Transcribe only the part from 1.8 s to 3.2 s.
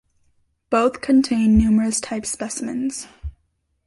type specimens.